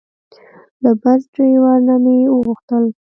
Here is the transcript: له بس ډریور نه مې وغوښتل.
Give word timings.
له 0.83 0.91
بس 1.01 1.21
ډریور 1.33 1.77
نه 1.87 1.95
مې 2.03 2.17
وغوښتل. 2.31 2.83